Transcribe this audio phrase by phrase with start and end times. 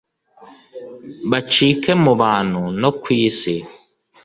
[1.29, 3.55] bacike mu bantu no ku isi